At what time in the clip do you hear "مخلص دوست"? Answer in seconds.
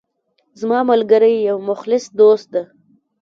1.69-2.47